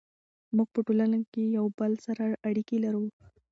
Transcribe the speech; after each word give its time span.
موږ 0.55 0.67
په 0.73 0.79
ټولنه 0.85 1.17
کې 1.31 1.43
یو 1.57 1.65
بل 1.79 1.91
سره 2.05 2.23
اړیکې 2.49 2.77
لرو. 2.85 3.05